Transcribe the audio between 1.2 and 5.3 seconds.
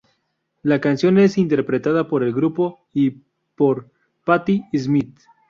interpretada por el grupo y por Patti Smith.